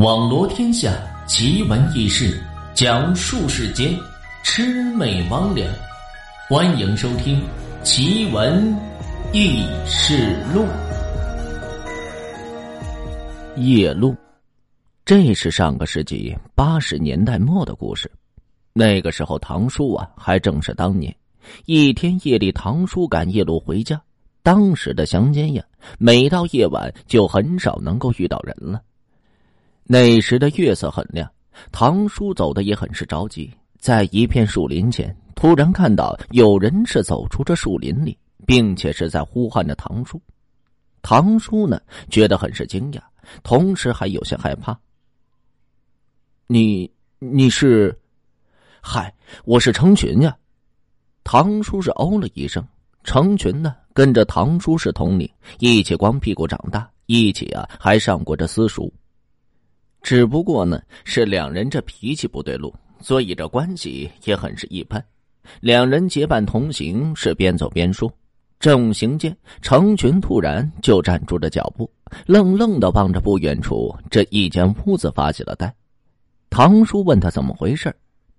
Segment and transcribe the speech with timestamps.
[0.00, 2.42] 网罗天下奇闻异事，
[2.72, 3.94] 讲述世间
[4.42, 5.68] 魑魅魍魉。
[6.48, 7.38] 欢迎收听
[7.82, 8.74] 《奇闻
[9.34, 10.64] 异事录》。
[13.60, 14.16] 夜路，
[15.04, 18.10] 这是上个世纪八十年代末的故事。
[18.72, 21.14] 那个时候，唐叔啊还正是当年。
[21.66, 24.00] 一天夜里，唐叔赶夜路回家。
[24.42, 25.62] 当时的乡间呀，
[25.98, 28.80] 每到夜晚就很少能够遇到人了。
[29.92, 31.28] 那时的月色很亮，
[31.72, 33.52] 唐叔走的也很是着急。
[33.80, 40.22] 在一片树林前，突然看到有人是走出这树林里，并且是在呼唤着唐叔。
[41.02, 43.00] 唐叔呢，觉得很是惊讶，
[43.42, 44.78] 同时还有些害怕。
[46.46, 47.98] 你你是？
[48.80, 49.12] 嗨，
[49.44, 50.36] 我是成群呀。
[51.24, 52.64] 唐叔是哦了一声。
[53.02, 55.28] 成群呢，跟着唐叔是同龄，
[55.58, 58.92] 一起光屁股长大，一起啊还上过这私塾。
[60.02, 65.04] 只不过呢，是两人这脾气不对路，所以这关系也很是一般。
[65.60, 68.10] 两人结伴同行，是边走边说。
[68.58, 71.90] 正行间，成群突然就站住了脚步，
[72.26, 75.74] 愣愣的望着不远处这一间屋子发起了呆。
[76.50, 77.90] 唐叔问他怎么回事，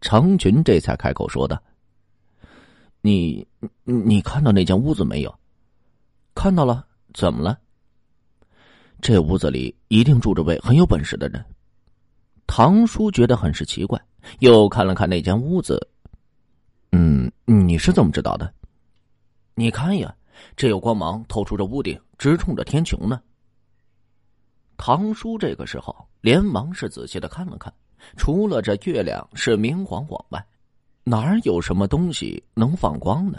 [0.00, 1.62] 成群这才开口说道
[3.00, 3.46] ：“你，
[3.84, 5.32] 你看到那间屋子没有？
[6.34, 7.56] 看到了，怎么了？”
[9.00, 11.44] 这屋子里一定住着位很有本事的人。
[12.46, 14.00] 唐叔觉得很是奇怪，
[14.40, 15.88] 又看了看那间屋子。
[16.92, 18.52] 嗯，你是怎么知道的？
[19.54, 20.14] 你看呀，
[20.56, 23.20] 这有光芒透出这屋顶，直冲着天穹呢。
[24.76, 27.72] 唐叔这个时候连忙是仔细的看了看，
[28.16, 30.44] 除了这月亮是明晃晃外，
[31.04, 33.38] 哪儿有什么东西能放光呢？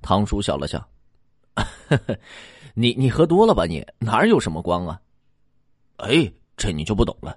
[0.00, 0.86] 唐叔笑了笑，
[1.88, 2.18] 呵 呵
[2.74, 3.64] 你你喝多了吧？
[3.66, 5.00] 你哪有什么光啊？
[5.96, 7.36] 哎，这你就不懂了。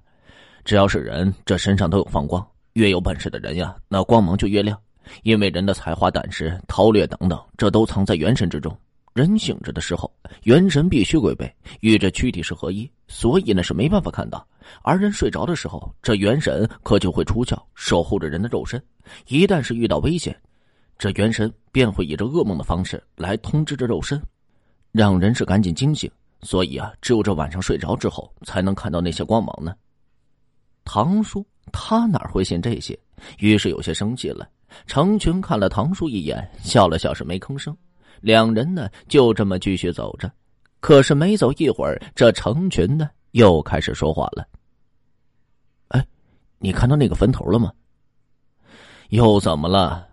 [0.63, 2.45] 只要是人，这身上都有放光。
[2.73, 4.79] 越有本事的人呀，那光芒就越亮。
[5.23, 8.77] 因为人的才华、胆识、韬略等等，这都藏在元神之中。
[9.13, 10.09] 人醒着的时候，
[10.43, 14.47] 元神必须归位，与这躯体是合一，所以呢是没办法看到。
[14.83, 18.81] 而人睡着的时候，这元神可就会出窍，守护着人的肉身。
[19.27, 20.33] 一旦是遇到危险，
[20.97, 24.21] 这元神便会以这噩梦的方式来通知这肉身。
[24.91, 29.73] 让人是赶紧惊醒，所以啊，只有这晚上睡着之后，才能看到那些光芒呢。
[30.83, 32.97] 唐叔他哪会信这些？
[33.37, 34.49] 于是有些生气了。
[34.87, 37.75] 成群看了唐叔一眼，笑了笑，是没吭声。
[38.21, 40.31] 两人呢，就这么继续走着。
[40.79, 44.47] 可是没走一会儿，这成群呢又开始说话了。
[45.89, 46.05] 哎，
[46.57, 47.71] 你看到那个坟头了吗？
[49.09, 50.07] 又怎么了？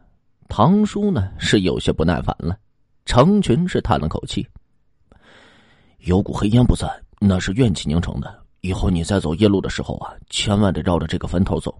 [0.48, 2.58] 唐叔呢是有些不耐烦了。
[3.06, 4.46] 成群是叹了口气。
[6.08, 6.88] 有股黑烟不散，
[7.20, 8.34] 那是怨气凝成的。
[8.62, 11.78] 以后你再走夜路的时候啊，千万得绕着这个坟头走。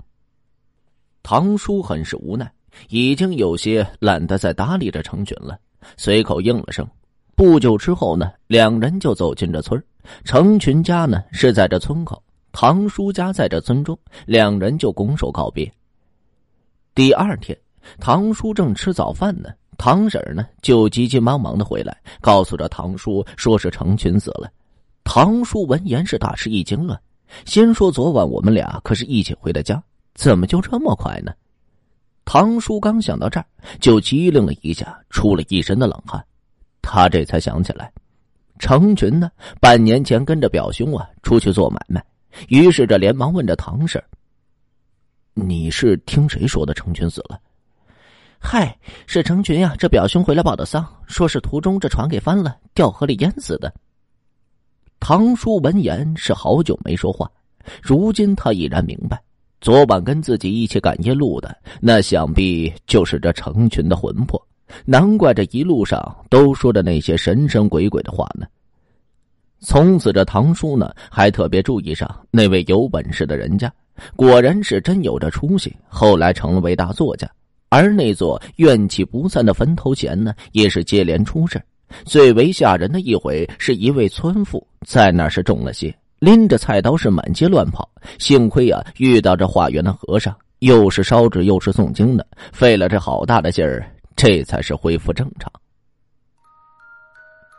[1.23, 2.53] 唐叔很是无奈，
[2.91, 5.59] 已经有些懒得再搭理这成群了，
[5.97, 6.87] 随口应了声。
[7.35, 9.83] 不久之后呢，两人就走进这村
[10.25, 12.23] 成群家呢是在这村口，
[12.53, 15.73] 唐叔家在这村中，两人就拱手告别。
[16.95, 17.59] 第二天，
[17.99, 19.49] 唐叔正吃早饭呢。
[19.79, 24.51] 唐婶呢，就急急忙忙的回来，告诉着唐叔，说是成群死了。
[25.05, 27.01] 唐叔闻言是大吃一惊啊，
[27.47, 29.81] 先说昨晚我们俩可是一起回的家，
[30.15, 31.33] 怎么就这么快呢？
[32.25, 33.47] 唐叔刚想到这儿，
[33.81, 36.23] 就机灵了一下，出了一身的冷汗。
[36.83, 37.91] 他这才想起来，
[38.59, 42.05] 成群呢，半年前跟着表兄啊出去做买卖，
[42.49, 44.03] 于是这连忙问着唐婶
[45.33, 47.39] ：“你是听谁说的成群死了？”
[48.41, 49.75] 嗨，是成群呀！
[49.79, 53.73] 这表兄回来报的丧，说是途中这船给翻了，掉河里淹死的。
[55.01, 57.31] 唐叔闻言是好久没说话，
[57.83, 59.21] 如今他已然明白，
[59.61, 64.41] 昨晚跟自己一起赶夜路的，那想必就是这成群的魂魄，
[64.85, 66.01] 难怪这一路上
[66.31, 68.47] 都说着那些神神鬼鬼的话呢。
[69.61, 73.71] 从此，这唐叔呢还特别注意上那位有本事的人家，
[74.17, 77.29] 果然是真有这出息，后来成了位大作家。
[77.69, 81.63] 而那座怨气不散的坟头前呢，也是接连出事
[82.05, 87.89] 最为吓人的一回，是一位村妇在那是中了邪，拎着菜刀是满街乱跑。
[88.19, 95.51] 幸亏啊，遇到这化缘的和尚，又是烧纸又是诵经的，费了这好大的劲儿，这才是恢复正常。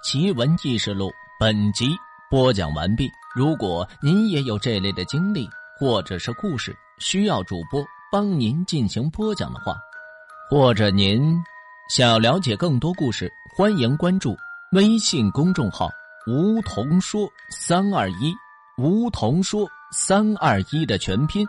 [0.03, 1.09] 奇闻异事录
[1.39, 1.87] 本集
[2.31, 3.09] 播讲完毕。
[3.35, 5.47] 如果您也有这类的经历
[5.79, 9.75] 或者是故事，需要主播帮您进行播讲的话。
[10.49, 11.39] 或者您
[11.91, 14.35] 想要了解更多故事，欢迎关注
[14.71, 15.87] 微信公众号
[16.25, 18.33] “梧桐说三二一”，
[18.81, 21.47] 梧桐说三二一的全拼。